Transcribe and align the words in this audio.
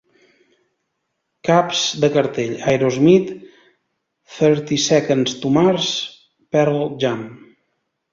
Caps 1.49 1.81
de 2.03 2.07
cartell: 2.15 2.55
Aerosmith, 2.71 3.29
Thirty 4.37 4.79
Seconds 4.87 5.35
to 5.45 5.53
Mars, 5.59 5.91
Pearl 6.57 6.83
Jam. 7.05 7.21